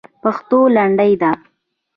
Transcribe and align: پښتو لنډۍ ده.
پښتو 0.23 0.59
لنډۍ 0.75 1.13
ده. 1.21 1.31